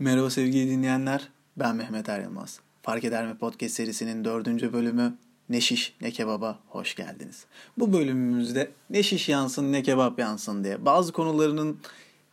Merhaba 0.00 0.30
sevgili 0.30 0.70
dinleyenler, 0.70 1.28
ben 1.56 1.76
Mehmet 1.76 2.08
Er 2.08 2.20
Yılmaz. 2.20 2.60
Fark 2.82 3.04
Eder 3.04 3.26
mi 3.26 3.38
Podcast 3.38 3.74
serisinin 3.74 4.24
dördüncü 4.24 4.72
bölümü 4.72 5.14
Ne 5.48 5.60
Şiş 5.60 5.96
Ne 6.00 6.10
Kebaba 6.10 6.58
hoş 6.68 6.94
geldiniz. 6.94 7.44
Bu 7.78 7.92
bölümümüzde 7.92 8.70
ne 8.90 9.02
şiş 9.02 9.28
yansın 9.28 9.72
ne 9.72 9.82
kebap 9.82 10.18
yansın 10.18 10.64
diye 10.64 10.84
bazı 10.84 11.12
konularının 11.12 11.78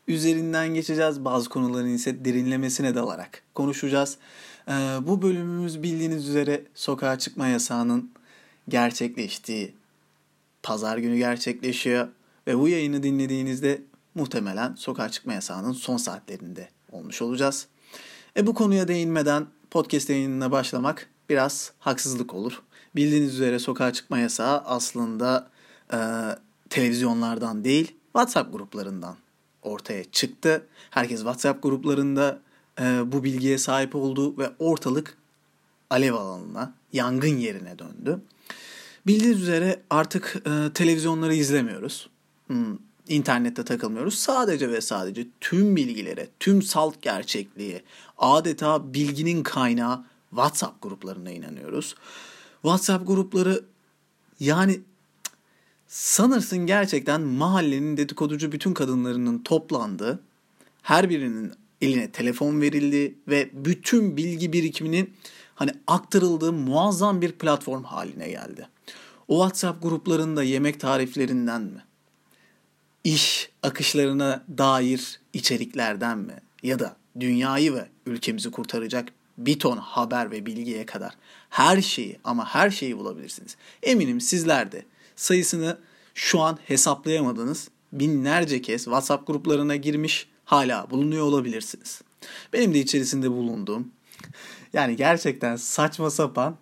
üzerinden 0.08 0.74
geçeceğiz. 0.74 1.26
Bazı 1.26 1.50
konuların 1.50 1.90
ise 1.90 2.26
derinlemesine 2.26 2.96
dalarak 2.96 3.42
konuşacağız. 3.56 4.18
Ee, 4.68 4.72
bu 5.02 5.22
bölümümüz 5.22 5.84
bildiğiniz 5.84 6.30
üzere 6.30 6.64
sokağa 6.76 7.20
çıkma 7.20 7.48
yasağının 7.48 8.12
gerçekleştiği 8.70 9.74
pazar 10.64 10.98
günü 10.98 11.18
gerçekleşiyor. 11.18 12.08
Ve 12.48 12.60
bu 12.60 12.68
yayını 12.68 13.04
dinlediğinizde 13.04 13.82
muhtemelen 14.16 14.76
sokağa 14.76 15.10
çıkma 15.10 15.34
yasağının 15.34 15.72
son 15.72 15.98
saatlerinde 15.98 16.70
olmuş 16.92 17.22
olacağız. 17.22 17.68
E 18.38 18.48
bu 18.48 18.54
konuya 18.54 18.88
değinmeden 18.88 19.48
podcast 19.72 20.10
yayınına 20.10 20.52
başlamak 20.52 21.10
biraz 21.30 21.72
haksızlık 21.80 22.34
olur. 22.34 22.62
Bildiğiniz 22.96 23.34
üzere 23.34 23.60
sokağa 23.60 23.94
çıkma 23.94 24.20
yasağı 24.20 24.60
aslında 24.60 25.50
e, 25.94 25.98
televizyonlardan 26.70 27.64
değil 27.64 27.96
WhatsApp 28.04 28.54
gruplarından 28.54 29.16
ortaya 29.62 30.04
çıktı. 30.04 30.68
Herkes 30.90 31.20
WhatsApp 31.20 31.64
gruplarında 31.64 32.40
e, 32.82 33.12
bu 33.12 33.24
bilgiye 33.24 33.58
sahip 33.58 33.96
oldu 33.96 34.38
ve 34.38 34.50
ortalık 34.60 35.18
alev 35.90 36.14
alanına, 36.14 36.74
yangın 36.94 37.38
yerine 37.38 37.80
döndü. 37.80 38.20
Bildiğiniz 39.08 39.42
üzere 39.42 39.82
artık 39.90 40.36
e, 40.46 40.74
televizyonları 40.74 41.36
izlemiyoruz. 41.36 42.10
Hmm, 42.48 42.78
internette 43.08 43.66
takılmıyoruz. 43.66 44.16
Sadece 44.16 44.72
ve 44.72 44.82
sadece 44.82 45.28
tüm 45.42 45.76
bilgilere, 45.76 46.28
tüm 46.40 46.62
salt 46.62 47.02
gerçekliğe, 47.02 47.84
adeta 48.18 48.94
bilginin 48.94 49.44
kaynağı 49.44 50.06
WhatsApp 50.30 50.82
gruplarına 50.82 51.32
inanıyoruz. 51.32 51.96
WhatsApp 52.62 53.08
grupları 53.08 53.64
yani 54.40 54.82
sanırsın 55.88 56.58
gerçekten 56.58 57.22
mahallenin 57.22 57.98
dedikoducu 57.98 58.52
bütün 58.52 58.74
kadınlarının 58.74 59.40
toplandığı, 59.40 60.20
her 60.82 61.10
birinin 61.10 61.54
eline 61.82 62.12
telefon 62.12 62.62
verildi 62.62 63.16
ve 63.28 63.50
bütün 63.54 64.18
bilgi 64.18 64.54
birikiminin 64.54 65.14
hani 65.56 65.72
aktarıldığı 65.88 66.54
muazzam 66.54 67.22
bir 67.22 67.32
platform 67.32 67.84
haline 67.84 68.30
geldi. 68.30 68.68
O 69.28 69.36
WhatsApp 69.36 69.84
gruplarında 69.84 70.44
yemek 70.44 70.80
tariflerinden 70.80 71.62
mi? 71.62 71.84
İş 73.06 73.50
akışlarına 73.64 74.44
dair 74.58 75.20
içeriklerden 75.34 76.18
mi 76.18 76.34
ya 76.64 76.80
da 76.80 76.96
dünyayı 77.20 77.74
ve 77.74 77.86
ülkemizi 78.06 78.52
kurtaracak 78.52 79.10
bir 79.38 79.60
ton 79.60 79.78
haber 79.78 80.32
ve 80.32 80.46
bilgiye 80.46 80.86
kadar 80.86 81.14
her 81.50 81.82
şeyi 81.82 82.20
ama 82.24 82.46
her 82.46 82.70
şeyi 82.70 82.98
bulabilirsiniz. 82.98 83.56
Eminim 83.84 84.22
sizler 84.22 84.72
de 84.72 84.86
sayısını 85.16 85.78
şu 86.14 86.40
an 86.42 86.60
hesaplayamadığınız 86.66 87.70
binlerce 87.94 88.62
kez 88.62 88.84
WhatsApp 88.84 89.28
gruplarına 89.28 89.76
girmiş 89.76 90.28
hala 90.46 90.90
bulunuyor 90.90 91.26
olabilirsiniz. 91.26 92.02
Benim 92.54 92.74
de 92.74 92.80
içerisinde 92.80 93.32
bulunduğum 93.32 93.92
yani 94.74 94.96
gerçekten 94.96 95.56
saçma 95.56 96.10
sapan 96.10 96.58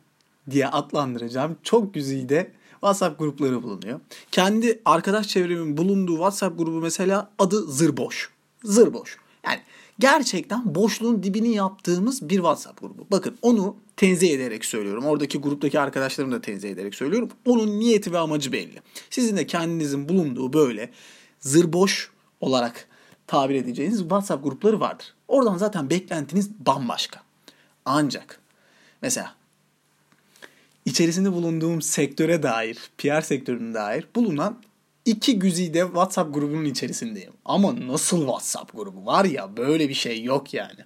diye 0.49 0.67
adlandıracağım 0.67 1.57
çok 1.63 1.93
güzide 1.93 2.51
WhatsApp 2.83 3.19
grupları 3.19 3.63
bulunuyor. 3.63 3.99
Kendi 4.31 4.81
arkadaş 4.85 5.27
çevremin 5.27 5.77
bulunduğu 5.77 6.13
WhatsApp 6.13 6.57
grubu 6.57 6.81
mesela 6.81 7.29
adı 7.39 7.71
Zırboş. 7.71 8.29
Zırboş. 8.63 9.17
Yani 9.45 9.59
gerçekten 9.99 10.75
boşluğun 10.75 11.23
dibini 11.23 11.55
yaptığımız 11.55 12.29
bir 12.29 12.35
WhatsApp 12.35 12.81
grubu. 12.81 13.07
Bakın 13.11 13.37
onu 13.41 13.75
tenzih 13.97 14.31
ederek 14.31 14.65
söylüyorum. 14.65 15.05
Oradaki 15.05 15.37
gruptaki 15.37 15.79
arkadaşlarımı 15.79 16.35
da 16.35 16.41
tenzih 16.41 16.69
ederek 16.69 16.95
söylüyorum. 16.95 17.29
Onun 17.45 17.79
niyeti 17.79 18.13
ve 18.13 18.17
amacı 18.17 18.51
belli. 18.51 18.81
Sizin 19.09 19.37
de 19.37 19.47
kendinizin 19.47 20.09
bulunduğu 20.09 20.53
böyle 20.53 20.89
zırboş 21.39 22.11
olarak 22.41 22.87
tabir 23.27 23.55
edeceğiniz 23.55 23.99
WhatsApp 23.99 24.43
grupları 24.43 24.79
vardır. 24.79 25.13
Oradan 25.27 25.57
zaten 25.57 25.89
beklentiniz 25.89 26.49
bambaşka. 26.65 27.21
Ancak 27.85 28.39
mesela 29.01 29.35
içerisinde 30.85 31.31
bulunduğum 31.31 31.81
sektöre 31.81 32.43
dair, 32.43 32.77
PR 32.97 33.21
sektörüne 33.21 33.73
dair 33.73 34.07
bulunan 34.15 34.59
iki 35.05 35.39
güzide 35.39 35.79
WhatsApp 35.79 36.33
grubunun 36.33 36.65
içerisindeyim. 36.65 37.31
Ama 37.45 37.87
nasıl 37.87 38.17
WhatsApp 38.19 38.77
grubu 38.77 39.05
var 39.05 39.25
ya 39.25 39.57
böyle 39.57 39.89
bir 39.89 39.93
şey 39.93 40.23
yok 40.23 40.53
yani. 40.53 40.79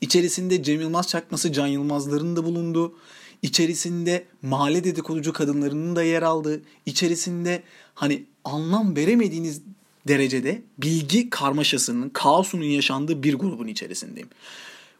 İçerisinde 0.00 0.62
Cem 0.62 0.80
Yılmaz 0.80 1.08
çakması 1.08 1.52
Can 1.52 1.66
Yılmazların 1.66 2.36
da 2.36 2.44
bulunduğu, 2.44 2.94
içerisinde 3.42 4.24
mahalle 4.42 4.84
dedikoducu 4.84 5.32
kadınlarının 5.32 5.96
da 5.96 6.02
yer 6.02 6.22
aldığı, 6.22 6.62
içerisinde 6.86 7.62
hani 7.94 8.24
anlam 8.44 8.96
veremediğiniz 8.96 9.62
derecede 10.08 10.62
bilgi 10.78 11.30
karmaşasının, 11.30 12.08
kaosunun 12.08 12.64
yaşandığı 12.64 13.22
bir 13.22 13.34
grubun 13.34 13.66
içerisindeyim. 13.66 14.28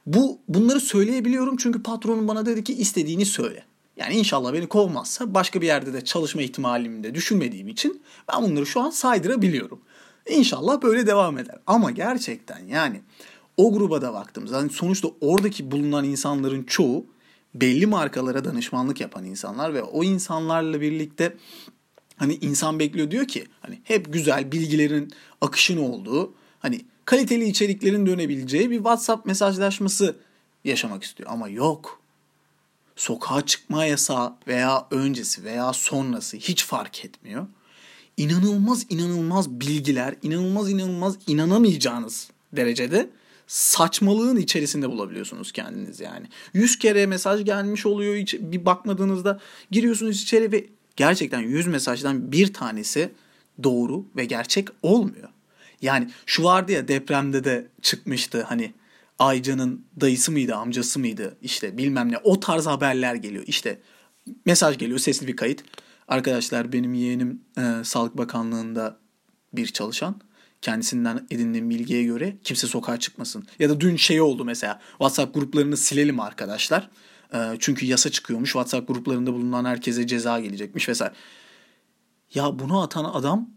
Bu 0.06 0.38
bunları 0.48 0.80
söyleyebiliyorum 0.80 1.56
çünkü 1.56 1.82
patronum 1.82 2.28
bana 2.28 2.46
dedi 2.46 2.64
ki 2.64 2.74
istediğini 2.74 3.26
söyle. 3.26 3.64
Yani 4.02 4.14
inşallah 4.14 4.52
beni 4.52 4.66
kovmazsa 4.66 5.34
başka 5.34 5.60
bir 5.60 5.66
yerde 5.66 5.92
de 5.92 6.04
çalışma 6.04 6.42
ihtimalimi 6.42 7.04
de 7.04 7.14
düşünmediğim 7.14 7.68
için 7.68 8.02
ben 8.32 8.42
bunları 8.42 8.66
şu 8.66 8.80
an 8.80 8.90
saydırabiliyorum. 8.90 9.80
İnşallah 10.28 10.82
böyle 10.82 11.06
devam 11.06 11.38
eder. 11.38 11.58
Ama 11.66 11.90
gerçekten 11.90 12.66
yani 12.66 13.00
o 13.56 13.72
gruba 13.72 14.02
da 14.02 14.14
baktım. 14.14 14.48
Zaten 14.48 14.68
sonuçta 14.68 15.08
oradaki 15.20 15.70
bulunan 15.70 16.04
insanların 16.04 16.62
çoğu 16.62 17.06
belli 17.54 17.86
markalara 17.86 18.44
danışmanlık 18.44 19.00
yapan 19.00 19.24
insanlar 19.24 19.74
ve 19.74 19.82
o 19.82 20.04
insanlarla 20.04 20.80
birlikte 20.80 21.36
hani 22.16 22.34
insan 22.34 22.78
bekliyor 22.78 23.10
diyor 23.10 23.26
ki 23.26 23.46
hani 23.60 23.80
hep 23.84 24.12
güzel 24.12 24.52
bilgilerin 24.52 25.12
akışın 25.40 25.78
olduğu 25.78 26.34
hani 26.58 26.80
kaliteli 27.04 27.44
içeriklerin 27.44 28.06
dönebileceği 28.06 28.70
bir 28.70 28.76
WhatsApp 28.76 29.26
mesajlaşması 29.26 30.16
yaşamak 30.64 31.02
istiyor 31.02 31.30
ama 31.32 31.48
yok 31.48 32.01
sokağa 33.02 33.46
çıkma 33.46 33.84
yasağı 33.84 34.34
veya 34.46 34.86
öncesi 34.90 35.44
veya 35.44 35.72
sonrası 35.72 36.36
hiç 36.36 36.64
fark 36.64 37.04
etmiyor. 37.04 37.46
İnanılmaz 38.16 38.86
inanılmaz 38.88 39.50
bilgiler, 39.50 40.14
inanılmaz 40.22 40.70
inanılmaz 40.70 41.16
inanamayacağınız 41.26 42.30
derecede 42.52 43.10
saçmalığın 43.46 44.36
içerisinde 44.36 44.90
bulabiliyorsunuz 44.90 45.52
kendiniz 45.52 46.00
yani. 46.00 46.26
Yüz 46.54 46.78
kere 46.78 47.06
mesaj 47.06 47.44
gelmiş 47.44 47.86
oluyor 47.86 48.14
bir 48.40 48.64
bakmadığınızda 48.64 49.40
giriyorsunuz 49.70 50.22
içeri 50.22 50.52
ve 50.52 50.66
gerçekten 50.96 51.40
yüz 51.40 51.66
mesajdan 51.66 52.32
bir 52.32 52.52
tanesi 52.52 53.12
doğru 53.62 54.04
ve 54.16 54.24
gerçek 54.24 54.68
olmuyor. 54.82 55.28
Yani 55.80 56.10
şu 56.26 56.44
vardı 56.44 56.72
ya 56.72 56.88
depremde 56.88 57.44
de 57.44 57.66
çıkmıştı 57.82 58.42
hani 58.42 58.72
Ayca'nın 59.22 59.86
dayısı 60.00 60.32
mıydı, 60.32 60.54
amcası 60.54 60.98
mıydı 60.98 61.38
işte 61.42 61.78
bilmem 61.78 62.12
ne 62.12 62.18
o 62.18 62.40
tarz 62.40 62.66
haberler 62.66 63.14
geliyor. 63.14 63.44
İşte 63.46 63.82
mesaj 64.46 64.78
geliyor, 64.78 64.98
sesli 64.98 65.26
bir 65.26 65.36
kayıt. 65.36 65.64
Arkadaşlar 66.08 66.72
benim 66.72 66.94
yeğenim 66.94 67.44
e, 67.58 67.84
Sağlık 67.84 68.18
Bakanlığı'nda 68.18 68.98
bir 69.52 69.66
çalışan. 69.66 70.20
Kendisinden 70.62 71.26
edindiğim 71.30 71.70
bilgiye 71.70 72.02
göre 72.02 72.36
kimse 72.44 72.66
sokağa 72.66 72.98
çıkmasın. 72.98 73.46
Ya 73.58 73.68
da 73.70 73.80
dün 73.80 73.96
şey 73.96 74.20
oldu 74.20 74.44
mesela 74.44 74.80
WhatsApp 74.90 75.34
gruplarını 75.34 75.76
silelim 75.76 76.20
arkadaşlar. 76.20 76.90
E, 77.34 77.38
çünkü 77.58 77.86
yasa 77.86 78.10
çıkıyormuş 78.10 78.52
WhatsApp 78.52 78.88
gruplarında 78.88 79.32
bulunan 79.32 79.64
herkese 79.64 80.06
ceza 80.06 80.40
gelecekmiş 80.40 80.88
vesaire. 80.88 81.14
Ya 82.34 82.58
bunu 82.58 82.82
atan 82.82 83.04
adam 83.04 83.50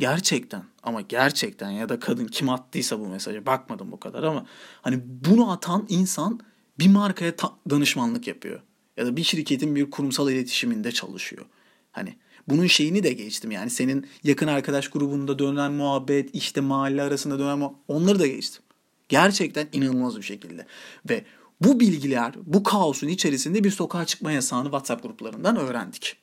gerçekten 0.00 0.62
ama 0.82 1.00
gerçekten 1.00 1.70
ya 1.70 1.88
da 1.88 2.00
kadın 2.00 2.26
kim 2.26 2.48
attıysa 2.48 3.00
bu 3.00 3.06
mesajı 3.06 3.46
bakmadım 3.46 3.92
bu 3.92 4.00
kadar 4.00 4.22
ama 4.22 4.46
hani 4.82 5.00
bunu 5.04 5.50
atan 5.50 5.86
insan 5.88 6.40
bir 6.78 6.88
markaya 6.88 7.36
ta- 7.36 7.56
danışmanlık 7.70 8.26
yapıyor. 8.26 8.60
Ya 8.96 9.06
da 9.06 9.16
bir 9.16 9.22
şirketin 9.24 9.76
bir 9.76 9.90
kurumsal 9.90 10.30
iletişiminde 10.30 10.92
çalışıyor. 10.92 11.46
Hani 11.92 12.16
bunun 12.48 12.66
şeyini 12.66 13.02
de 13.02 13.12
geçtim 13.12 13.50
yani 13.50 13.70
senin 13.70 14.06
yakın 14.24 14.46
arkadaş 14.46 14.88
grubunda 14.88 15.38
dönen 15.38 15.72
muhabbet 15.72 16.34
işte 16.34 16.60
mahalle 16.60 17.02
arasında 17.02 17.38
dönen 17.38 17.58
muhabbet 17.58 17.78
onları 17.88 18.18
da 18.18 18.26
geçtim. 18.26 18.62
Gerçekten 19.08 19.68
inanılmaz 19.72 20.16
bir 20.16 20.22
şekilde. 20.22 20.66
Ve 21.10 21.24
bu 21.60 21.80
bilgiler 21.80 22.34
bu 22.46 22.62
kaosun 22.62 23.08
içerisinde 23.08 23.64
bir 23.64 23.70
sokağa 23.70 24.04
çıkma 24.04 24.32
yasağını 24.32 24.64
WhatsApp 24.64 25.02
gruplarından 25.02 25.56
öğrendik. 25.56 26.16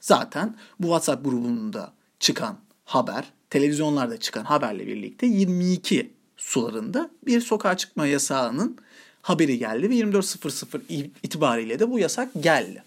Zaten 0.00 0.56
bu 0.80 0.86
WhatsApp 0.86 1.24
grubunda 1.24 1.92
çıkan 2.20 2.58
haber, 2.94 3.24
televizyonlarda 3.50 4.20
çıkan 4.20 4.44
haberle 4.44 4.86
birlikte 4.86 5.26
22 5.26 6.10
sularında 6.36 7.10
bir 7.26 7.40
sokağa 7.40 7.76
çıkma 7.76 8.06
yasağının 8.06 8.78
haberi 9.22 9.58
geldi 9.58 9.90
ve 9.90 9.94
24.00 9.94 11.10
itibariyle 11.22 11.78
de 11.78 11.90
bu 11.90 11.98
yasak 11.98 12.30
geldi. 12.40 12.84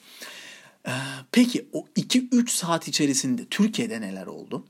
Ee, 0.88 0.92
peki 1.32 1.68
o 1.74 1.86
2-3 1.96 2.50
saat 2.50 2.88
içerisinde 2.88 3.46
Türkiye'de 3.46 4.02
neler 4.02 4.28
oldu? 4.28 4.66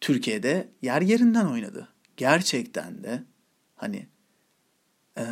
Türkiye'de 0.00 0.68
yer 0.82 1.02
yerinden 1.02 1.46
oynadı. 1.46 1.88
Gerçekten 2.16 3.04
de 3.04 3.22
hani 3.76 4.06
e, 5.18 5.24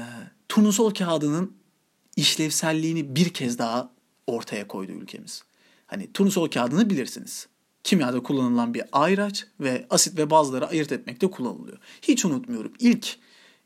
turnusol 0.48 0.94
kağıdının 0.94 1.56
işlevselliğini 2.16 3.16
bir 3.16 3.28
kez 3.28 3.58
daha 3.58 3.92
ortaya 4.26 4.68
koydu 4.68 4.92
ülkemiz. 4.92 5.44
Hani 5.86 6.12
turnusol 6.12 6.50
kağıdını 6.50 6.90
bilirsiniz. 6.90 7.48
Kimyada 7.86 8.22
kullanılan 8.22 8.74
bir 8.74 8.82
ayraç 8.92 9.46
ve 9.60 9.86
asit 9.90 10.18
ve 10.18 10.30
bazları 10.30 10.68
ayırt 10.68 10.92
etmekte 10.92 11.30
kullanılıyor. 11.30 11.78
Hiç 12.02 12.24
unutmuyorum. 12.24 12.72
İlk 12.78 13.16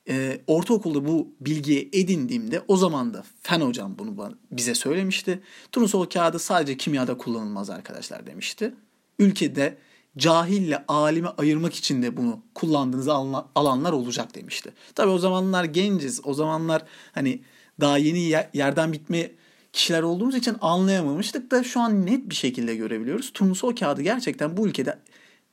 e, 0.09 0.41
ortaokulda 0.47 1.07
bu 1.07 1.35
bilgiyi 1.41 1.89
edindiğimde 1.93 2.63
o 2.69 2.77
zaman 2.77 3.15
da 3.15 3.25
fen 3.43 3.61
hocam 3.61 3.95
bunu 3.99 4.37
bize 4.51 4.75
söylemişti. 4.75 5.43
Turnusol 5.73 6.07
kağıdı 6.07 6.39
sadece 6.39 6.77
kimyada 6.77 7.17
kullanılmaz 7.17 7.71
arkadaşlar 7.71 8.27
demişti. 8.27 8.75
Ülkede 9.19 9.79
cahille 10.17 10.85
alime 10.89 11.29
ayırmak 11.29 11.75
için 11.75 12.03
de 12.03 12.17
bunu 12.17 12.41
kullandığınız 12.55 13.09
alanlar 13.55 13.93
olacak 13.93 14.35
demişti. 14.35 14.73
Tabii 14.95 15.11
o 15.11 15.19
zamanlar 15.19 15.65
genciz. 15.65 16.21
O 16.25 16.35
zamanlar 16.35 16.85
hani 17.13 17.43
daha 17.81 17.99
yeni 17.99 18.47
yerden 18.55 18.93
bitme 18.93 19.31
kişiler 19.73 20.03
olduğumuz 20.03 20.35
için 20.35 20.57
anlayamamıştık 20.61 21.51
da 21.51 21.65
şu 21.65 21.81
an 21.81 22.07
net 22.07 22.31
bir 22.31 22.35
şekilde 22.35 22.77
görebiliyoruz. 22.77 23.33
Turnusol 23.33 23.77
kağıdı 23.77 24.03
gerçekten 24.03 24.57
bu 24.57 24.67
ülkede 24.67 24.99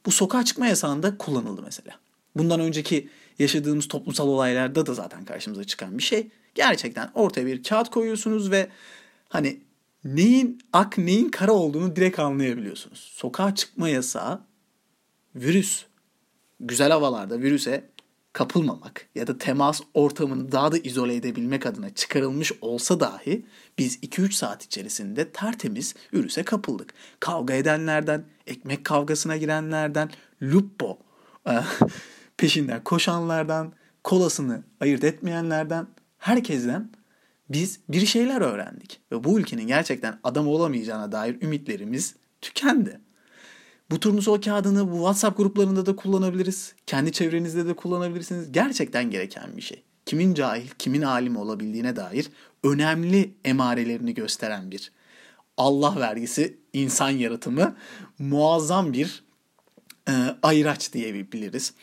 bu 0.06 0.12
sokağa 0.12 0.46
çıkma 0.46 0.68
yasağında 0.68 1.18
kullanıldı 1.18 1.62
mesela. 1.62 1.96
Bundan 2.36 2.60
önceki 2.60 3.10
yaşadığımız 3.40 3.88
toplumsal 3.88 4.28
olaylarda 4.28 4.86
da 4.86 4.94
zaten 4.94 5.25
karşımıza 5.25 5.64
çıkan 5.64 5.98
bir 5.98 6.04
şey. 6.04 6.28
Gerçekten 6.56 7.10
ortaya 7.14 7.46
bir 7.46 7.64
kağıt 7.64 7.90
koyuyorsunuz 7.90 8.52
ve 8.52 8.68
hani 9.30 9.60
neyin 10.06 10.60
ak 10.74 10.98
neyin 10.98 11.30
kara 11.30 11.52
olduğunu 11.52 11.96
direkt 11.96 12.19
anlayabiliyorsunuz. 12.19 13.00
Sokağa 13.16 13.56
çıkma 13.56 13.90
yasağı 13.90 14.42
virüs 15.36 15.86
güzel 16.60 16.92
havalarda 16.92 17.40
virüse 17.40 17.90
kapılmamak 18.38 19.10
ya 19.16 19.28
da 19.28 19.38
temas 19.38 19.81
ortamını 19.94 20.51
daha 20.51 20.72
da 20.72 20.78
izole 20.78 21.16
edebilmek 21.16 21.66
adına 21.66 21.89
çıkarılmış 21.89 22.51
olsa 22.62 23.00
dahi 23.00 23.45
biz 23.78 23.98
2-3 23.98 24.31
saat 24.31 24.63
içerisinde 24.63 25.30
tertemiz 25.31 25.95
virüse 26.13 26.44
kapıldık. 26.44 26.94
Kavga 27.19 27.54
edenlerden, 27.54 28.24
ekmek 28.48 28.86
kavgasına 28.86 29.38
girenlerden, 29.38 30.10
lupo 30.44 30.98
e, 31.48 31.51
peşinden 32.38 32.84
koşanlardan, 32.84 33.74
kolasını 34.04 34.63
ayırt 34.80 35.04
etmeyenlerden, 35.04 35.88
herkesten 36.18 36.92
biz 37.50 37.80
bir 37.90 38.06
şeyler 38.06 38.42
öğrendik. 38.42 39.01
Ve 39.12 39.24
bu 39.24 39.40
ülkenin 39.40 39.68
gerçekten 39.68 40.19
adam 40.24 40.48
olamayacağına 40.48 41.12
dair 41.12 41.42
ümitlerimiz 41.42 42.16
tükendi. 42.42 43.01
Bu 43.92 44.00
turnusol 44.00 44.42
kağıdını 44.42 44.92
bu 44.92 44.95
WhatsApp 44.95 45.38
gruplarında 45.38 45.86
da 45.86 45.95
kullanabiliriz. 45.95 46.75
Kendi 46.86 47.12
çevrenizde 47.12 47.66
de 47.68 47.74
kullanabilirsiniz. 47.74 48.51
Gerçekten 48.51 49.10
gereken 49.12 49.57
bir 49.57 49.62
şey. 49.62 49.84
Kimin 50.06 50.34
cahil, 50.34 50.68
kimin 50.80 51.01
alim 51.01 51.38
olabildiğine 51.38 51.95
dair 51.95 52.30
önemli 52.63 53.34
emarelerini 53.45 54.13
gösteren 54.13 54.72
bir 54.72 54.92
Allah 55.57 56.00
vergisi 56.00 56.57
insan 56.74 57.10
yaratımı 57.10 57.75
muazzam 58.19 58.94
bir 58.94 59.24
e, 60.10 60.13
ayraç 60.44 60.94
diyebiliriz. 60.94 61.74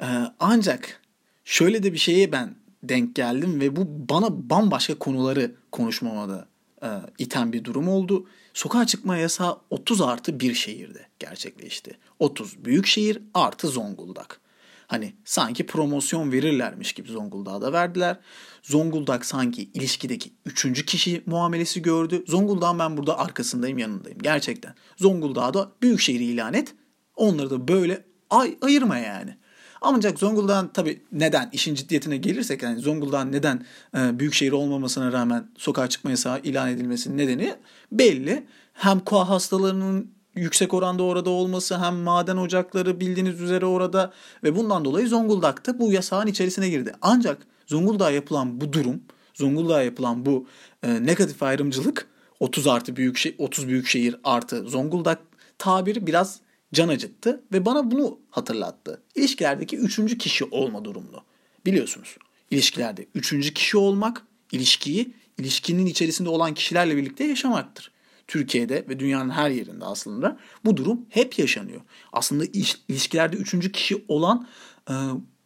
E, 0.00 0.06
ancak 0.40 1.00
şöyle 1.44 1.82
de 1.82 1.92
bir 1.92 1.98
şeye 1.98 2.32
ben 2.32 2.54
denk 2.82 3.14
geldim 3.14 3.60
ve 3.60 3.76
bu 3.76 3.86
bana 3.86 4.50
bambaşka 4.50 4.94
konuları 4.94 5.54
konuşmama 5.72 6.28
da 6.28 6.51
e, 6.82 6.88
iten 7.18 7.52
bir 7.52 7.64
durum 7.64 7.88
oldu. 7.88 8.26
Sokağa 8.54 8.86
çıkma 8.86 9.16
yasağı 9.16 9.58
30 9.70 10.00
artı 10.00 10.40
bir 10.40 10.54
şehirde 10.54 11.06
gerçekleşti. 11.18 11.98
30 12.18 12.64
büyük 12.64 12.86
şehir 12.86 13.18
artı 13.34 13.68
Zonguldak. 13.68 14.40
Hani 14.86 15.12
sanki 15.24 15.66
promosyon 15.66 16.32
verirlermiş 16.32 16.92
gibi 16.92 17.08
Zonguldak'a 17.08 17.60
da 17.60 17.72
verdiler. 17.72 18.16
Zonguldak 18.62 19.26
sanki 19.26 19.62
ilişkideki 19.74 20.30
üçüncü 20.46 20.86
kişi 20.86 21.22
muamelesi 21.26 21.82
gördü. 21.82 22.24
Zonguldak'ın 22.26 22.78
ben 22.78 22.96
burada 22.96 23.18
arkasındayım 23.18 23.78
yanındayım 23.78 24.18
gerçekten. 24.18 24.74
Zonguldak'a 24.96 25.54
da 25.54 25.72
büyük 25.82 26.00
şehir 26.00 26.20
ilan 26.20 26.54
et. 26.54 26.74
Onları 27.16 27.50
da 27.50 27.68
böyle 27.68 28.04
ay 28.30 28.58
ayırma 28.62 28.98
yani. 28.98 29.36
Ancak 29.82 30.18
Zonguldak'ın 30.18 30.68
tabii 30.68 31.02
neden 31.12 31.50
işin 31.52 31.74
ciddiyetine 31.74 32.16
gelirsek 32.16 32.62
yani 32.62 32.80
Zonguldak'ın 32.80 33.32
neden 33.32 33.64
e, 33.96 34.18
büyük 34.18 34.34
şehir 34.34 34.52
olmamasına 34.52 35.12
rağmen 35.12 35.44
sokağa 35.56 35.88
çıkma 35.88 36.10
yasağı 36.10 36.40
ilan 36.40 36.68
edilmesinin 36.68 37.18
nedeni 37.18 37.54
belli. 37.92 38.46
Hem 38.72 39.00
koa 39.00 39.28
hastalarının 39.28 40.10
yüksek 40.34 40.74
oranda 40.74 41.02
orada 41.02 41.30
olması 41.30 41.78
hem 41.78 41.94
maden 41.94 42.36
ocakları 42.36 43.00
bildiğiniz 43.00 43.40
üzere 43.40 43.66
orada 43.66 44.12
ve 44.44 44.56
bundan 44.56 44.84
dolayı 44.84 45.08
Zonguldak'ta 45.08 45.78
bu 45.78 45.92
yasağın 45.92 46.26
içerisine 46.26 46.68
girdi. 46.68 46.92
Ancak 47.02 47.46
Zonguldak'a 47.66 48.10
yapılan 48.10 48.60
bu 48.60 48.72
durum, 48.72 49.00
Zonguldak'a 49.34 49.82
yapılan 49.82 50.26
bu 50.26 50.46
e, 50.82 51.06
negatif 51.06 51.42
ayrımcılık 51.42 52.06
30 52.40 52.66
artı 52.66 52.96
büyük 52.96 53.16
şey 53.16 53.34
30 53.38 53.68
büyük 53.68 53.86
şehir 53.86 54.16
artı 54.24 54.68
Zonguldak 54.68 55.18
tabiri 55.58 56.06
biraz 56.06 56.40
can 56.74 56.88
acıttı 56.88 57.42
ve 57.52 57.64
bana 57.64 57.90
bunu 57.90 58.18
hatırlattı. 58.30 59.02
İlişkilerdeki 59.14 59.76
üçüncü 59.76 60.18
kişi 60.18 60.44
olma 60.44 60.84
durumunu. 60.84 61.24
Biliyorsunuz 61.66 62.16
ilişkilerde 62.50 63.06
üçüncü 63.14 63.54
kişi 63.54 63.76
olmak 63.76 64.26
ilişkiyi 64.52 65.14
ilişkinin 65.38 65.86
içerisinde 65.86 66.28
olan 66.28 66.54
kişilerle 66.54 66.96
birlikte 66.96 67.24
yaşamaktır. 67.24 67.92
Türkiye'de 68.26 68.84
ve 68.88 68.98
dünyanın 68.98 69.30
her 69.30 69.50
yerinde 69.50 69.84
aslında 69.84 70.38
bu 70.64 70.76
durum 70.76 71.06
hep 71.08 71.38
yaşanıyor. 71.38 71.80
Aslında 72.12 72.44
ilişkilerde 72.88 73.36
üçüncü 73.36 73.72
kişi 73.72 74.04
olan 74.08 74.48
e, 74.90 74.94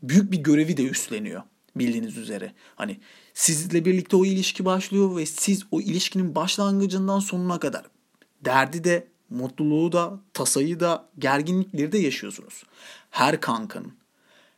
büyük 0.02 0.32
bir 0.32 0.38
görevi 0.38 0.76
de 0.76 0.84
üstleniyor 0.84 1.43
bildiğiniz 1.76 2.17
üzere. 2.17 2.52
Hani 2.75 3.00
sizle 3.34 3.84
birlikte 3.84 4.17
o 4.17 4.25
ilişki 4.25 4.64
başlıyor 4.64 5.17
ve 5.17 5.26
siz 5.26 5.62
o 5.70 5.81
ilişkinin 5.81 6.34
başlangıcından 6.34 7.19
sonuna 7.19 7.58
kadar 7.58 7.87
derdi 8.44 8.84
de 8.84 9.08
mutluluğu 9.31 9.93
da, 9.93 10.20
tasayı 10.32 10.81
da, 10.81 11.08
gerginlikleri 11.19 11.93
de 11.93 11.99
yaşıyorsunuz. 11.99 12.62
Her 13.11 13.40
kankanın, 13.40 13.93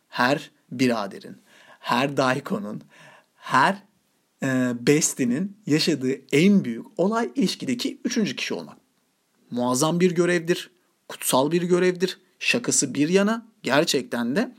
her 0.09 0.51
biraderin, 0.71 1.37
her 1.79 2.17
daykonun, 2.17 2.81
her 3.35 3.83
e, 4.43 4.71
bestinin 4.79 5.57
yaşadığı 5.65 6.21
en 6.31 6.65
büyük 6.65 6.85
olay 6.97 7.31
ilişkideki 7.35 8.01
üçüncü 8.05 8.35
kişi 8.35 8.53
olmak. 8.53 8.77
Muazzam 9.51 9.99
bir 9.99 10.11
görevdir, 10.11 10.71
kutsal 11.07 11.51
bir 11.51 11.61
görevdir. 11.61 12.19
Şakası 12.39 12.93
bir 12.93 13.09
yana 13.09 13.47
gerçekten 13.63 14.35
de 14.35 14.55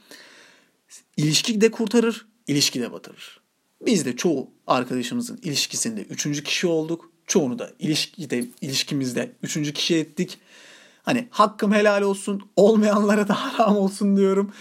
ilişki 1.17 1.61
de 1.61 1.71
kurtarır, 1.71 2.27
ilişki 2.47 2.81
de 2.81 2.93
batırır. 2.93 3.41
Biz 3.87 4.07
de 4.07 4.17
çoğu 4.17 4.51
arkadaşımızın 4.67 5.39
ilişkisinde 5.43 6.03
üçüncü 6.03 6.43
kişi 6.43 6.67
olduk 6.67 7.10
Çoğunu 7.31 7.59
da 7.59 7.71
ilişkide, 7.79 8.45
ilişkimizde 8.61 9.33
üçüncü 9.43 9.73
kişi 9.73 9.97
ettik. 9.97 10.39
Hani 11.03 11.29
hakkım 11.31 11.73
helal 11.73 12.03
olsun, 12.03 12.43
olmayanlara 12.57 13.29
da 13.29 13.35
haram 13.59 13.77
olsun 13.77 14.17
diyorum. 14.17 14.53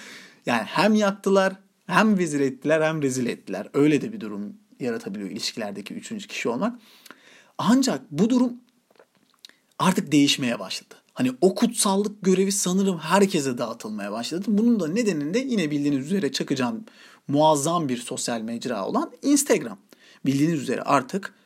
Yani 0.45 0.63
hem 0.63 0.95
yaktılar, 0.95 1.53
hem 1.87 2.17
vezir 2.17 2.39
ettiler, 2.39 2.81
hem 2.81 3.01
rezil 3.01 3.25
ettiler. 3.25 3.67
Öyle 3.73 4.01
de 4.01 4.13
bir 4.13 4.19
durum 4.19 4.53
yaratabiliyor 4.79 5.29
ilişkilerdeki 5.29 5.93
üçüncü 5.93 6.27
kişi 6.27 6.49
olmak. 6.49 6.79
Ancak 7.57 8.01
bu 8.11 8.29
durum 8.29 8.53
artık 9.79 10.11
değişmeye 10.11 10.59
başladı. 10.59 10.95
Hani 11.13 11.31
o 11.41 11.55
kutsallık 11.55 12.21
görevi 12.21 12.51
sanırım 12.51 12.97
herkese 12.97 13.57
dağıtılmaya 13.57 14.11
başladı. 14.11 14.45
Bunun 14.47 14.79
da 14.79 14.87
nedeninde 14.87 15.39
yine 15.39 15.71
bildiğiniz 15.71 16.05
üzere 16.05 16.31
çakacağım 16.31 16.85
muazzam 17.27 17.89
bir 17.89 17.97
sosyal 17.97 18.41
mecra 18.41 18.85
olan 18.85 19.11
Instagram. 19.21 19.77
Bildiğiniz 20.25 20.61
üzere 20.61 20.81
artık 20.81 21.38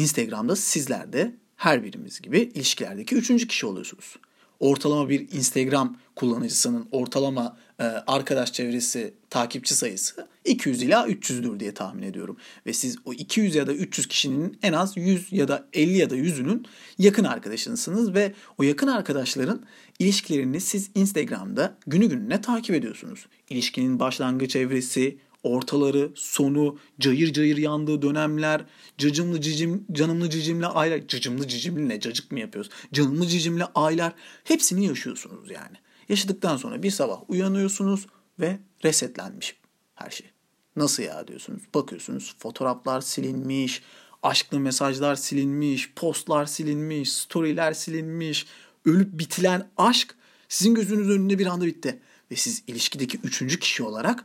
Instagram'da 0.00 0.56
sizler 0.56 1.12
de 1.12 1.36
her 1.56 1.84
birimiz 1.84 2.20
gibi 2.20 2.38
ilişkilerdeki 2.38 3.14
üçüncü 3.14 3.48
kişi 3.48 3.66
oluyorsunuz. 3.66 4.16
Ortalama 4.60 5.08
bir 5.08 5.32
Instagram 5.32 5.96
kullanıcısının 6.16 6.88
ortalama 6.92 7.56
e, 7.78 7.84
arkadaş 7.84 8.52
çevresi, 8.52 9.14
takipçi 9.30 9.74
sayısı 9.74 10.28
200 10.44 10.82
ila 10.82 11.08
300'dür 11.08 11.60
diye 11.60 11.74
tahmin 11.74 12.02
ediyorum. 12.02 12.36
Ve 12.66 12.72
siz 12.72 12.96
o 13.04 13.12
200 13.12 13.54
ya 13.54 13.66
da 13.66 13.74
300 13.74 14.08
kişinin 14.08 14.58
en 14.62 14.72
az 14.72 14.96
100 14.96 15.32
ya 15.32 15.48
da 15.48 15.68
50 15.72 15.98
ya 15.98 16.10
da 16.10 16.16
100'ünün 16.16 16.66
yakın 16.98 17.24
arkadaşınızsınız 17.24 18.14
ve 18.14 18.34
o 18.58 18.62
yakın 18.62 18.86
arkadaşların 18.86 19.62
ilişkilerini 19.98 20.60
siz 20.60 20.90
Instagram'da 20.94 21.76
günü 21.86 22.06
gününe 22.06 22.40
takip 22.40 22.74
ediyorsunuz. 22.74 23.26
İlişkinin 23.50 24.00
başlangıç 24.00 24.56
evresi, 24.56 25.18
ortaları, 25.42 26.10
sonu, 26.14 26.78
cayır 27.00 27.32
cayır 27.32 27.56
yandığı 27.56 28.02
dönemler, 28.02 28.64
cıcımlı 28.98 29.40
cicim, 29.40 29.86
canımlı 29.92 30.30
cicimli 30.30 30.66
aylar, 30.66 31.06
cıcımlı 31.08 31.48
cicimli 31.48 31.88
ne 31.88 32.00
cacık 32.00 32.32
mı 32.32 32.40
yapıyoruz? 32.40 32.70
Canımlı 32.92 33.26
cicimli 33.26 33.64
aylar 33.64 34.12
hepsini 34.44 34.86
yaşıyorsunuz 34.86 35.50
yani. 35.50 35.76
Yaşadıktan 36.08 36.56
sonra 36.56 36.82
bir 36.82 36.90
sabah 36.90 37.30
uyanıyorsunuz 37.30 38.06
ve 38.40 38.58
resetlenmiş 38.84 39.56
her 39.94 40.10
şey. 40.10 40.30
Nasıl 40.76 41.02
ya 41.02 41.28
diyorsunuz. 41.28 41.62
Bakıyorsunuz 41.74 42.34
fotoğraflar 42.38 43.00
silinmiş, 43.00 43.82
aşklı 44.22 44.60
mesajlar 44.60 45.14
silinmiş, 45.14 45.92
postlar 45.96 46.46
silinmiş, 46.46 47.12
storyler 47.12 47.72
silinmiş, 47.72 48.46
ölüp 48.84 49.18
bitilen 49.18 49.70
aşk 49.76 50.14
sizin 50.48 50.74
gözünüz 50.74 51.10
önünde 51.10 51.38
bir 51.38 51.46
anda 51.46 51.66
bitti. 51.66 52.00
Ve 52.30 52.36
siz 52.36 52.62
ilişkideki 52.66 53.18
üçüncü 53.18 53.58
kişi 53.58 53.82
olarak 53.82 54.24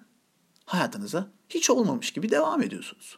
hayatınıza 0.66 1.32
hiç 1.50 1.70
olmamış 1.70 2.12
gibi 2.12 2.32
devam 2.32 2.62
ediyorsunuz. 2.64 3.18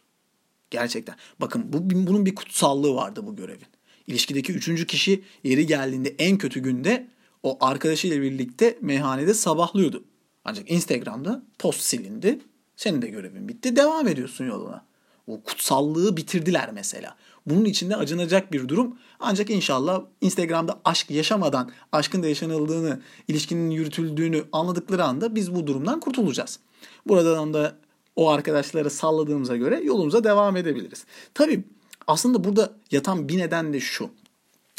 Gerçekten. 0.70 1.16
Bakın 1.40 1.72
bu 1.72 1.90
bunun 1.90 2.26
bir 2.26 2.34
kutsallığı 2.34 2.94
vardı 2.94 3.26
bu 3.26 3.36
görevin. 3.36 3.66
İlişkideki 4.06 4.52
üçüncü 4.52 4.86
kişi 4.86 5.24
yeri 5.44 5.66
geldiğinde 5.66 6.14
en 6.18 6.38
kötü 6.38 6.60
günde 6.60 7.08
o 7.42 7.58
arkadaşıyla 7.60 8.22
birlikte 8.22 8.78
meyhanede 8.80 9.34
sabahlıyordu. 9.34 10.04
Ancak 10.44 10.70
Instagram'da 10.70 11.42
post 11.58 11.80
silindi. 11.80 12.38
Senin 12.76 13.02
de 13.02 13.08
görevin 13.08 13.48
bitti. 13.48 13.76
Devam 13.76 14.08
ediyorsun 14.08 14.44
yoluna. 14.46 14.84
O 15.26 15.42
kutsallığı 15.42 16.16
bitirdiler 16.16 16.72
mesela. 16.72 17.16
Bunun 17.46 17.64
içinde 17.64 17.96
acınacak 17.96 18.52
bir 18.52 18.68
durum. 18.68 18.98
Ancak 19.20 19.50
inşallah 19.50 20.02
Instagram'da 20.20 20.80
aşk 20.84 21.10
yaşamadan 21.10 21.70
aşkın 21.92 22.22
da 22.22 22.28
yaşanıldığını, 22.28 23.00
ilişkinin 23.28 23.70
yürütüldüğünü 23.70 24.44
anladıkları 24.52 25.04
anda 25.04 25.34
biz 25.34 25.54
bu 25.54 25.66
durumdan 25.66 26.00
kurtulacağız. 26.00 26.58
Buradan 27.06 27.54
da 27.54 27.76
o 28.16 28.28
arkadaşları 28.30 28.90
salladığımıza 28.90 29.56
göre 29.56 29.80
yolumuza 29.84 30.24
devam 30.24 30.56
edebiliriz. 30.56 31.04
Tabii 31.34 31.64
aslında 32.06 32.44
burada 32.44 32.72
yatan 32.90 33.28
bir 33.28 33.38
neden 33.38 33.72
de 33.72 33.80
şu. 33.80 34.10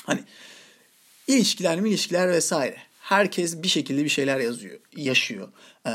Hani 0.04 0.24
ilişkiler 1.28 1.82
mi 1.82 1.90
ilişkiler 1.90 2.30
vesaire. 2.30 2.78
Herkes 3.00 3.64
bir 3.64 3.68
şekilde 3.68 4.04
bir 4.04 4.10
şeyler 4.10 4.40
yazıyor, 4.40 4.80
yaşıyor. 4.98 5.48
Ee, 5.88 5.92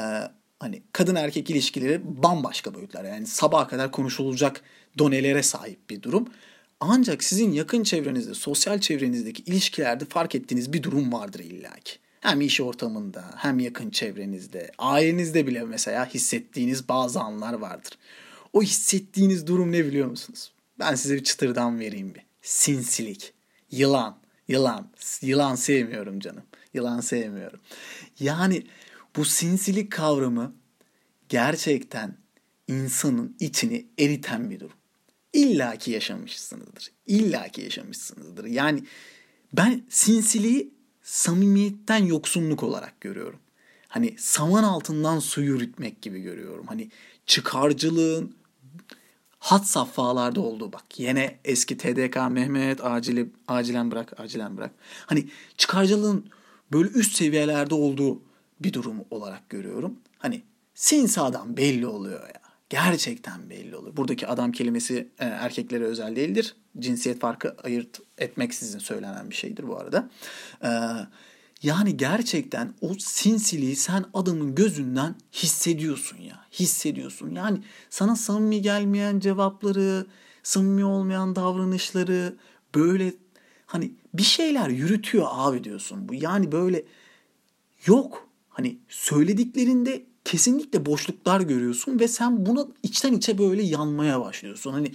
hani 0.60 0.82
kadın 0.92 1.14
erkek 1.14 1.50
ilişkileri 1.50 2.00
bambaşka 2.04 2.74
boyutlar. 2.74 3.04
Yani 3.04 3.26
sabaha 3.26 3.68
kadar 3.68 3.90
konuşulacak 3.90 4.60
donelere 4.98 5.42
sahip 5.42 5.90
bir 5.90 6.02
durum. 6.02 6.28
Ancak 6.80 7.24
sizin 7.24 7.52
yakın 7.52 7.82
çevrenizde, 7.82 8.34
sosyal 8.34 8.80
çevrenizdeki 8.80 9.42
ilişkilerde 9.42 10.04
fark 10.04 10.34
ettiğiniz 10.34 10.72
bir 10.72 10.82
durum 10.82 11.12
vardır 11.12 11.40
illaki. 11.40 11.98
Hem 12.24 12.40
iş 12.40 12.60
ortamında, 12.60 13.30
hem 13.36 13.58
yakın 13.58 13.90
çevrenizde, 13.90 14.70
ailenizde 14.78 15.46
bile 15.46 15.64
mesela 15.64 16.06
hissettiğiniz 16.06 16.88
bazı 16.88 17.20
anlar 17.20 17.52
vardır. 17.52 17.98
O 18.52 18.62
hissettiğiniz 18.62 19.46
durum 19.46 19.72
ne 19.72 19.84
biliyor 19.84 20.06
musunuz? 20.06 20.52
Ben 20.78 20.94
size 20.94 21.14
bir 21.14 21.24
çıtırdan 21.24 21.80
vereyim 21.80 22.14
bir. 22.14 22.22
Sinsilik, 22.42 23.32
yılan, 23.70 24.18
yılan, 24.48 24.90
yılan 25.22 25.54
sevmiyorum 25.54 26.20
canım. 26.20 26.42
Yılan 26.74 27.00
sevmiyorum. 27.00 27.60
Yani 28.20 28.66
bu 29.16 29.24
sinsilik 29.24 29.92
kavramı 29.92 30.54
gerçekten 31.28 32.16
insanın 32.68 33.36
içini 33.40 33.86
eriten 33.98 34.50
bir 34.50 34.60
durum. 34.60 34.76
İlla 35.32 35.76
ki 35.76 35.90
yaşamışsınızdır. 35.90 36.92
İlla 37.06 37.48
ki 37.48 37.60
yaşamışsınızdır. 37.60 38.44
Yani 38.44 38.84
ben 39.52 39.82
sinsiliği 39.88 40.74
samimiyetten 41.04 42.04
yoksunluk 42.04 42.62
olarak 42.62 43.00
görüyorum. 43.00 43.38
Hani 43.88 44.14
saman 44.18 44.64
altından 44.64 45.18
suyu 45.18 45.46
yürütmek 45.46 46.02
gibi 46.02 46.20
görüyorum. 46.20 46.66
Hani 46.66 46.90
çıkarcılığın 47.26 48.34
hat 49.38 49.66
safhalarda 49.66 50.40
olduğu 50.40 50.72
bak. 50.72 50.84
Yine 50.96 51.38
eski 51.44 51.78
TDK 51.78 52.16
Mehmet 52.30 52.84
acili, 52.84 53.30
acilen 53.48 53.90
bırak 53.90 54.20
acilen 54.20 54.56
bırak. 54.56 54.70
Hani 55.06 55.28
çıkarcılığın 55.56 56.30
böyle 56.72 56.88
üst 56.88 57.16
seviyelerde 57.16 57.74
olduğu 57.74 58.22
bir 58.60 58.72
durum 58.72 58.96
olarak 59.10 59.48
görüyorum. 59.48 59.96
Hani 60.18 60.42
sinsi 60.74 61.20
adam 61.20 61.56
belli 61.56 61.86
oluyor 61.86 62.28
ya. 62.28 62.43
Gerçekten 62.74 63.50
belli 63.50 63.76
oluyor. 63.76 63.96
Buradaki 63.96 64.26
adam 64.26 64.52
kelimesi 64.52 65.08
e, 65.18 65.24
erkeklere 65.24 65.84
özel 65.84 66.16
değildir. 66.16 66.56
Cinsiyet 66.78 67.20
farkı 67.20 67.56
ayırt 67.64 68.00
etmeksizin 68.18 68.78
söylenen 68.78 69.30
bir 69.30 69.34
şeydir 69.34 69.68
bu 69.68 69.78
arada. 69.78 70.10
E, 70.64 70.70
yani 71.62 71.96
gerçekten 71.96 72.74
o 72.80 72.94
sinsiliği 72.98 73.76
sen 73.76 74.04
adamın 74.14 74.54
gözünden 74.54 75.14
hissediyorsun 75.32 76.18
ya. 76.18 76.46
Hissediyorsun. 76.52 77.34
Yani 77.34 77.58
sana 77.90 78.16
samimi 78.16 78.62
gelmeyen 78.62 79.20
cevapları, 79.20 80.06
samimi 80.42 80.84
olmayan 80.84 81.36
davranışları 81.36 82.36
böyle 82.74 83.14
hani 83.66 83.92
bir 84.14 84.22
şeyler 84.22 84.68
yürütüyor 84.68 85.26
abi 85.30 85.64
diyorsun. 85.64 86.08
Bu 86.08 86.14
yani 86.14 86.52
böyle 86.52 86.84
yok. 87.86 88.28
Hani 88.48 88.78
söylediklerinde 88.88 90.04
kesinlikle 90.24 90.86
boşluklar 90.86 91.40
görüyorsun 91.40 92.00
ve 92.00 92.08
sen 92.08 92.46
buna 92.46 92.66
içten 92.82 93.12
içe 93.12 93.38
böyle 93.38 93.62
yanmaya 93.62 94.20
başlıyorsun. 94.20 94.72
Hani 94.72 94.92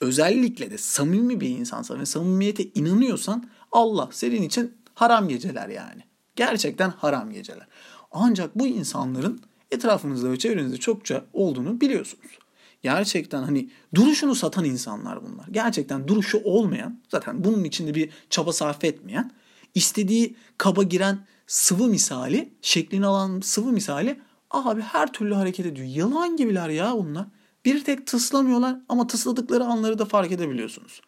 özellikle 0.00 0.70
de 0.70 0.78
samimi 0.78 1.40
bir 1.40 1.48
insansan 1.48 2.00
ve 2.00 2.06
samimiyete 2.06 2.64
inanıyorsan 2.64 3.48
Allah 3.72 4.08
senin 4.12 4.42
için 4.42 4.74
haram 4.94 5.28
geceler 5.28 5.68
yani. 5.68 6.02
Gerçekten 6.36 6.90
haram 6.90 7.30
geceler. 7.32 7.66
Ancak 8.10 8.58
bu 8.58 8.66
insanların 8.66 9.40
etrafınızda 9.70 10.32
ve 10.32 10.38
çevrenizde 10.38 10.76
çokça 10.76 11.24
olduğunu 11.32 11.80
biliyorsunuz. 11.80 12.38
Gerçekten 12.82 13.42
hani 13.42 13.70
duruşunu 13.94 14.34
satan 14.34 14.64
insanlar 14.64 15.22
bunlar. 15.22 15.48
Gerçekten 15.50 16.08
duruşu 16.08 16.40
olmayan, 16.44 17.00
zaten 17.08 17.44
bunun 17.44 17.64
içinde 17.64 17.94
bir 17.94 18.10
çaba 18.30 18.52
sarf 18.52 18.84
etmeyen, 18.84 19.32
istediği 19.74 20.36
kaba 20.58 20.82
giren 20.82 21.26
sıvı 21.46 21.88
misali, 21.88 22.52
şeklini 22.62 23.06
alan 23.06 23.40
sıvı 23.40 23.72
misali 23.72 24.20
abi 24.50 24.80
her 24.80 25.12
türlü 25.12 25.34
hareket 25.34 25.66
ediyor. 25.66 25.86
Yalan 25.86 26.36
gibiler 26.36 26.68
ya 26.68 26.94
bunlar. 26.94 27.26
Bir 27.64 27.84
tek 27.84 28.06
tıslamıyorlar 28.06 28.76
ama 28.88 29.06
tısladıkları 29.06 29.64
anları 29.64 29.98
da 29.98 30.04
fark 30.04 30.32
edebiliyorsunuz. 30.32 31.00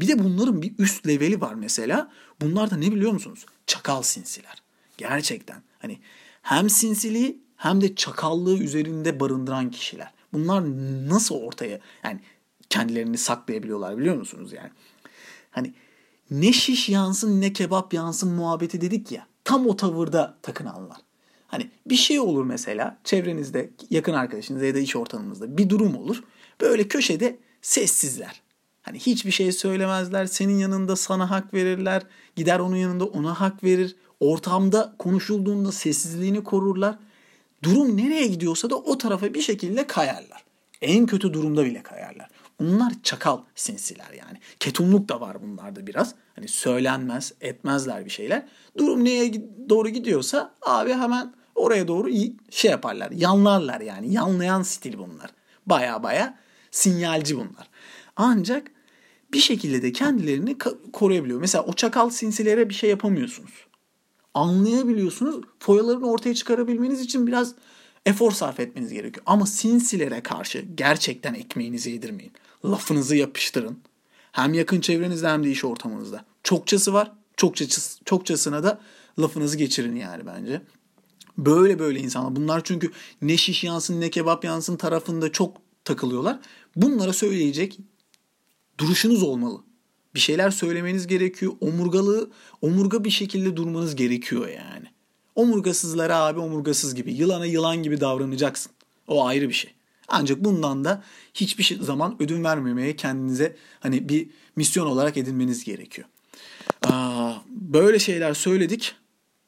Bir 0.00 0.08
de 0.08 0.24
bunların 0.24 0.62
bir 0.62 0.74
üst 0.78 1.06
leveli 1.06 1.40
var 1.40 1.54
mesela. 1.54 2.10
Bunlar 2.40 2.70
da 2.70 2.76
ne 2.76 2.92
biliyor 2.92 3.12
musunuz? 3.12 3.46
Çakal 3.66 4.02
sinsiler. 4.02 4.62
Gerçekten 4.96 5.62
hani 5.78 5.98
hem 6.42 6.70
sinsiliği 6.70 7.42
hem 7.56 7.80
de 7.80 7.94
çakallığı 7.94 8.58
üzerinde 8.58 9.20
barındıran 9.20 9.70
kişiler. 9.70 10.12
Bunlar 10.32 10.64
nasıl 11.08 11.34
ortaya 11.34 11.80
yani 12.04 12.20
kendilerini 12.70 13.18
saklayabiliyorlar 13.18 13.98
biliyor 13.98 14.16
musunuz 14.16 14.52
yani? 14.52 14.70
Hani 15.50 15.74
ne 16.30 16.52
şiş 16.52 16.88
yansın 16.88 17.40
ne 17.40 17.52
kebap 17.52 17.94
yansın 17.94 18.32
muhabbeti 18.32 18.80
dedik 18.80 19.12
ya. 19.12 19.26
Tam 19.44 19.66
o 19.66 19.76
tavırda 19.76 20.38
takınanlar. 20.42 20.98
Hani 21.48 21.70
bir 21.86 21.96
şey 21.96 22.20
olur 22.20 22.44
mesela 22.44 22.98
çevrenizde 23.04 23.70
yakın 23.90 24.12
arkadaşınız 24.12 24.62
ya 24.62 24.74
da 24.74 24.78
iş 24.78 24.96
ortamınızda 24.96 25.58
bir 25.58 25.68
durum 25.68 25.96
olur. 25.96 26.22
Böyle 26.60 26.88
köşede 26.88 27.38
sessizler. 27.62 28.42
Hani 28.82 28.98
hiçbir 28.98 29.30
şey 29.30 29.52
söylemezler. 29.52 30.26
Senin 30.26 30.58
yanında 30.58 30.96
sana 30.96 31.30
hak 31.30 31.54
verirler. 31.54 32.02
Gider 32.36 32.58
onun 32.58 32.76
yanında 32.76 33.04
ona 33.04 33.40
hak 33.40 33.64
verir. 33.64 33.96
Ortamda 34.20 34.94
konuşulduğunda 34.98 35.72
sessizliğini 35.72 36.44
korurlar. 36.44 36.98
Durum 37.62 37.96
nereye 37.96 38.26
gidiyorsa 38.26 38.70
da 38.70 38.76
o 38.76 38.98
tarafa 38.98 39.34
bir 39.34 39.40
şekilde 39.40 39.86
kayarlar. 39.86 40.44
En 40.82 41.06
kötü 41.06 41.32
durumda 41.32 41.64
bile 41.64 41.82
kayarlar. 41.82 42.28
Bunlar 42.60 42.92
çakal 43.02 43.40
sinsiler 43.54 44.10
yani. 44.10 44.38
Ketumluk 44.60 45.08
da 45.08 45.20
var 45.20 45.42
bunlarda 45.42 45.86
biraz. 45.86 46.14
Hani 46.34 46.48
söylenmez, 46.48 47.32
etmezler 47.40 48.04
bir 48.04 48.10
şeyler. 48.10 48.48
Durum 48.78 49.04
neye 49.04 49.32
doğru 49.68 49.88
gidiyorsa 49.88 50.54
abi 50.62 50.92
hemen 50.92 51.34
oraya 51.54 51.88
doğru 51.88 52.10
şey 52.50 52.70
yaparlar. 52.70 53.10
Yanlarlar 53.10 53.80
yani. 53.80 54.14
Yanlayan 54.14 54.62
stil 54.62 54.98
bunlar. 54.98 55.30
Baya 55.66 56.02
baya 56.02 56.38
sinyalci 56.70 57.36
bunlar. 57.36 57.68
Ancak 58.16 58.70
bir 59.32 59.40
şekilde 59.40 59.82
de 59.82 59.92
kendilerini 59.92 60.56
koruyabiliyor. 60.92 61.40
Mesela 61.40 61.64
o 61.64 61.72
çakal 61.72 62.10
sinsilere 62.10 62.68
bir 62.68 62.74
şey 62.74 62.90
yapamıyorsunuz. 62.90 63.66
Anlayabiliyorsunuz. 64.34 65.44
Foyalarını 65.58 66.10
ortaya 66.10 66.34
çıkarabilmeniz 66.34 67.00
için 67.00 67.26
biraz 67.26 67.54
efor 68.06 68.32
sarf 68.32 68.60
etmeniz 68.60 68.92
gerekiyor. 68.92 69.22
Ama 69.26 69.46
sinsilere 69.46 70.20
karşı 70.20 70.64
gerçekten 70.74 71.34
ekmeğinizi 71.34 71.90
yedirmeyin. 71.90 72.32
Lafınızı 72.64 73.16
yapıştırın. 73.16 73.78
Hem 74.32 74.54
yakın 74.54 74.80
çevrenizde 74.80 75.28
hem 75.28 75.44
de 75.44 75.50
iş 75.50 75.64
ortamınızda. 75.64 76.24
Çokçası 76.42 76.92
var. 76.92 77.12
Çokçası, 77.36 78.04
çokçasına 78.04 78.62
da 78.62 78.80
lafınızı 79.18 79.56
geçirin 79.56 79.96
yani 79.96 80.26
bence. 80.26 80.62
Böyle 81.38 81.78
böyle 81.78 82.00
insanlar. 82.00 82.36
Bunlar 82.36 82.64
çünkü 82.64 82.92
ne 83.22 83.36
şiş 83.36 83.64
yansın 83.64 84.00
ne 84.00 84.10
kebap 84.10 84.44
yansın 84.44 84.76
tarafında 84.76 85.32
çok 85.32 85.56
takılıyorlar. 85.84 86.38
Bunlara 86.76 87.12
söyleyecek 87.12 87.78
duruşunuz 88.78 89.22
olmalı. 89.22 89.60
Bir 90.14 90.20
şeyler 90.20 90.50
söylemeniz 90.50 91.06
gerekiyor. 91.06 91.52
Omurgalı, 91.60 92.30
omurga 92.62 93.04
bir 93.04 93.10
şekilde 93.10 93.56
durmanız 93.56 93.96
gerekiyor 93.96 94.48
yani. 94.48 94.86
Omurgasızlara 95.34 96.16
abi 96.16 96.40
omurgasız 96.40 96.94
gibi, 96.94 97.12
yılana 97.12 97.46
yılan 97.46 97.82
gibi 97.82 98.00
davranacaksın. 98.00 98.72
O 99.06 99.26
ayrı 99.26 99.48
bir 99.48 99.54
şey. 99.54 99.74
Ancak 100.08 100.44
bundan 100.44 100.84
da 100.84 101.02
hiçbir 101.34 101.62
şey, 101.62 101.78
zaman 101.78 102.16
ödün 102.22 102.44
vermemeye 102.44 102.96
kendinize 102.96 103.56
hani 103.80 104.08
bir 104.08 104.28
misyon 104.56 104.86
olarak 104.86 105.16
edinmeniz 105.16 105.64
gerekiyor. 105.64 106.08
Aa, 106.82 107.34
böyle 107.50 107.98
şeyler 107.98 108.34
söyledik. 108.34 108.94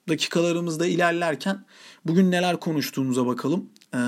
Dakikalarımızda 0.08 0.86
ilerlerken 0.86 1.64
bugün 2.06 2.30
neler 2.30 2.60
konuştuğumuza 2.60 3.26
bakalım. 3.26 3.70
Ee, 3.94 3.98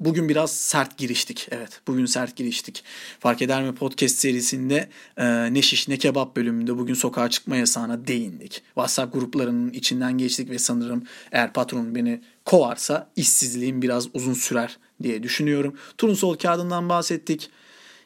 Bugün 0.00 0.28
biraz 0.28 0.56
sert 0.56 0.98
giriştik. 0.98 1.48
Evet 1.50 1.80
bugün 1.86 2.06
sert 2.06 2.36
giriştik. 2.36 2.84
Fark 3.20 3.42
eder 3.42 3.64
mi 3.64 3.74
podcast 3.74 4.18
serisinde 4.18 4.88
e, 5.16 5.54
ne 5.54 5.62
şiş 5.62 5.88
ne 5.88 5.96
kebap 5.96 6.36
bölümünde 6.36 6.78
bugün 6.78 6.94
sokağa 6.94 7.30
çıkma 7.30 7.56
yasağına 7.56 8.06
değindik. 8.06 8.62
WhatsApp 8.66 9.12
gruplarının 9.12 9.70
içinden 9.70 10.18
geçtik 10.18 10.50
ve 10.50 10.58
sanırım 10.58 11.02
eğer 11.32 11.52
patron 11.52 11.94
beni 11.94 12.20
kovarsa 12.44 13.10
işsizliğim 13.16 13.82
biraz 13.82 14.08
uzun 14.14 14.34
sürer 14.34 14.78
diye 15.02 15.22
düşünüyorum. 15.22 15.74
Turnusol 15.98 16.36
kağıdından 16.36 16.88
bahsettik. 16.88 17.50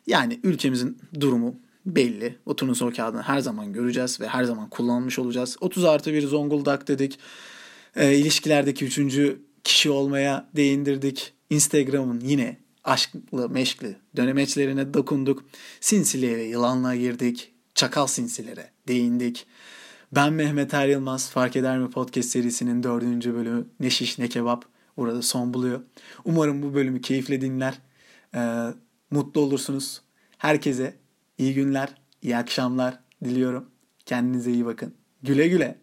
Yani 0.07 0.41
ülkemizin 0.43 0.99
durumu 1.21 1.55
belli. 1.87 2.39
O 2.47 2.57
turnusol 2.57 2.91
kağıdını 2.91 3.23
her 3.23 3.41
zaman 3.41 3.73
göreceğiz 3.73 4.21
ve 4.21 4.29
her 4.29 4.45
zaman 4.45 4.69
kullanmış 4.69 5.19
olacağız. 5.19 5.57
30 5.61 5.85
artı 5.85 6.13
bir 6.13 6.27
Zonguldak 6.27 6.89
dedik. 6.89 7.19
E, 7.97 8.15
ilişkilerdeki 8.15 8.85
üçüncü 8.85 9.41
kişi 9.65 9.91
olmaya 9.91 10.49
değindirdik. 10.57 11.33
Instagram'ın 11.51 12.21
yine 12.21 12.57
aşklı 12.85 13.49
meşkli 13.49 13.97
dönemeçlerine 14.17 14.95
dokunduk. 14.95 15.45
Sinsiliğe 15.81 16.37
ve 16.37 16.43
yılanlığa 16.43 16.97
girdik. 16.97 17.53
Çakal 17.75 18.07
sinsilere 18.07 18.71
değindik. 18.89 19.47
Ben 20.13 20.33
Mehmet 20.33 20.75
Er 20.75 20.89
Yılmaz. 20.89 21.31
Fark 21.31 21.57
Eder 21.57 21.79
mi 21.79 21.91
Podcast 21.91 22.29
serisinin 22.29 22.83
dördüncü 22.83 23.35
bölümü 23.35 23.67
Ne 23.81 23.91
Şiş 23.91 24.19
Ne 24.19 24.29
Kebap 24.29 24.65
burada 25.01 25.23
son 25.23 25.55
buluyor. 25.55 25.81
Umarım 26.25 26.63
bu 26.63 26.75
bölümü 26.75 27.01
keyifle 27.01 27.41
dinler. 27.41 27.79
Ee, 28.35 28.67
mutlu 29.11 29.41
olursunuz. 29.41 30.03
Herkese 30.39 30.97
iyi 31.39 31.55
günler, 31.55 31.95
iyi 32.23 32.37
akşamlar 32.37 32.99
diliyorum. 33.25 33.71
Kendinize 34.07 34.53
iyi 34.53 34.67
bakın. 34.67 34.95
Güle 35.23 35.49
güle. 35.49 35.79